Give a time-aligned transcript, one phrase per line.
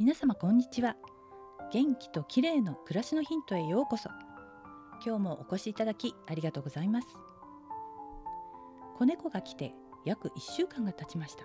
[0.00, 0.96] 皆様こんにちは。
[1.74, 4.08] 元気と綺麗の暮らしのヒントへようこそ。
[5.04, 7.08] 今日もお越しいただきありがとうございます。
[8.96, 9.74] 子猫が来て
[10.06, 11.44] 約1週間が経ちました。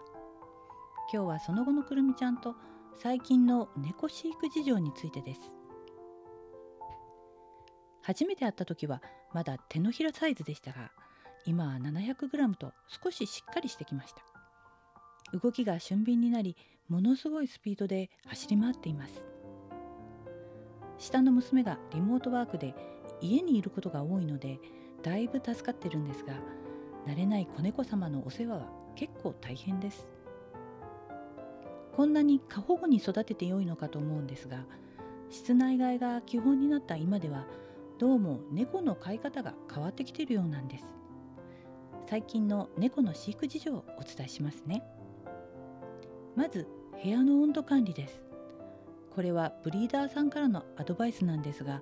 [1.11, 2.55] 今日はその後のくるみちゃんと
[2.95, 5.41] 最近の猫飼育事情についてです。
[8.03, 9.01] 初めて会った時は
[9.33, 10.91] まだ手のひらサイズでしたが
[11.45, 12.71] 今は 700g と
[13.03, 14.23] 少ししっかりしてきました。
[15.37, 16.55] 動きが俊敏になり
[16.87, 19.25] ものすごいスピードで走り回っています。
[20.97, 22.75] 下の娘がリモートワークで
[23.21, 24.59] 家にいることが多いので
[25.03, 26.33] だいぶ助かってるんですが
[27.05, 30.07] 慣れない子猫様のお世話は結構大変です。
[31.95, 34.65] こんなに過保護に育てて良いのかと思うんですが
[35.29, 37.45] 室内外が基本になった今では
[37.99, 40.85] どうも猫の飼い方が変わってきているようなんです。
[42.07, 44.83] 最近の猫の飼育事情をお伝えしますね。
[46.35, 46.67] まず
[47.01, 48.21] 部屋の温度管理です。
[49.15, 51.81] これはブリーダーさんからのアドバイスなんですが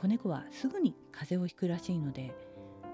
[0.00, 2.34] 子猫はすぐに風邪をひくらしいので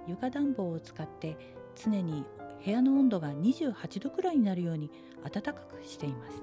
[0.08, 1.36] 床暖房を使って
[1.76, 2.24] 常に
[2.64, 4.90] 部屋の温度が28度くらいになるように
[5.22, 6.42] 暖かくしています。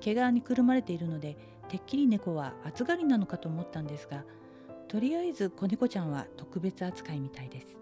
[0.00, 1.36] 毛皮にくるまれているので
[1.68, 4.24] てっきり猫は暑がりなのかと思ったんですが
[4.88, 7.76] とりあえず子猫ちゃんは特別扱いみたいです。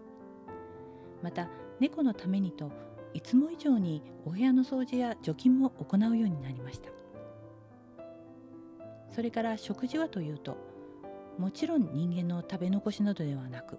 [1.22, 2.70] また猫のためにと
[3.12, 6.90] いつも以上にお部屋の掃除や除菌も行うようになりました。
[9.10, 10.56] それから食事はというと
[11.36, 13.78] もちろん人間の食べ残しなどではなく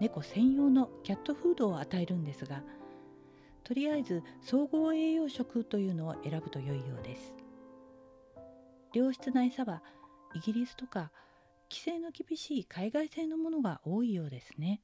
[0.00, 2.62] 猫専用のキャットフードを与えるんですが
[3.64, 7.34] とりあえず総合栄養食というのを選ぶと良いようです。
[8.92, 9.82] 良質な餌は
[10.34, 11.10] イギリスとか
[11.68, 14.82] 規制の厳しい海外製のものが多いようですね。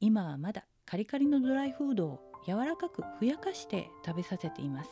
[0.00, 4.90] 今はまだカリカリのドライフードを柔らかくふやかして食べさせています。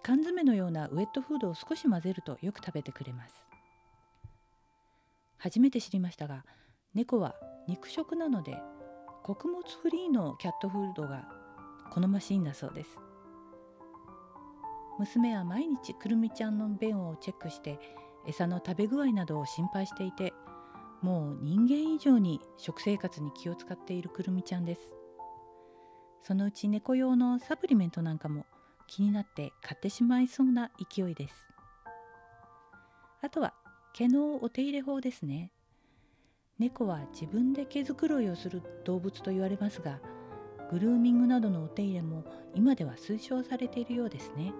[0.00, 3.34] 缶詰のようなウェットフードを少し混ぜるとよく食べてくれます。
[5.38, 6.44] 初めて知りましたが
[6.94, 7.34] 猫は
[7.66, 8.56] 肉食なので
[9.24, 11.28] 穀物フリーのキャットフードが
[11.90, 12.90] 好ましいんだそうです。
[15.00, 17.80] 娘は毎日くるみちゃんの便をチェックして
[18.28, 20.32] 餌の食べ具合などを心配していて
[21.02, 24.92] もう人間以上に食生活に気を使っているくるみちゃんです。
[26.22, 28.46] そのうち猫用のサプリメントなんかも
[28.86, 31.46] 気になって買ってしまいそうな勢いです。
[33.20, 33.54] あとは
[33.92, 35.50] 毛のお手入れ法ですね。
[36.60, 39.98] 猫は自分で毛づくろいをする動物と言われますが
[40.70, 42.24] グルーミングなどのお手入れも
[42.54, 44.52] 今では推奨されているようですね。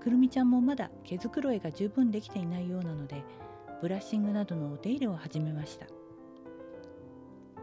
[0.00, 3.24] くるみちゃんもまだ毛づくろいが十分できていないようなので
[3.82, 5.86] ブラッシングなどのお手入れを始めました。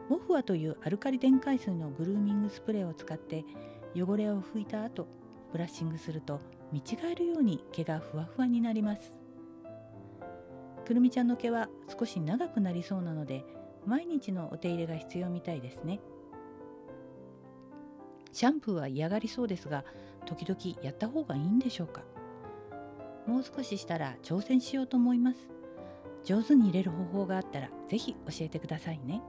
[0.10, 3.46] モフアというアルカリ電解水のグルーミングスプレーを使って
[3.96, 5.08] 汚れを拭いた後
[5.54, 6.42] ブラッシングすると
[6.74, 9.14] 見違えるように毛がふわふわになります。
[10.86, 13.46] くるみちゃんの毛は少し長くなりそうなので
[13.86, 16.02] 毎日のお手入れが必要みたいですね。
[18.34, 19.86] シャンプーは嫌がりそうですが
[20.26, 22.04] 時々やった方がいいんでしょうか。
[23.26, 25.59] もう少ししたら挑戦しようと思います。
[26.24, 29.22] 上手に入れる方法があったら是非教えてくださいね。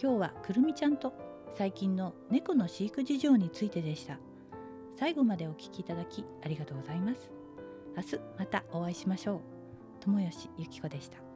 [0.00, 1.12] 今日はくるみちゃんと
[1.54, 4.18] 最近の猫の飼育事情についてでした。
[4.96, 7.30] 最後までお聞きいただきありがとうございます。
[7.96, 9.40] 明日またお会いしましょう。
[10.00, 11.31] 友吉ゆき子でした。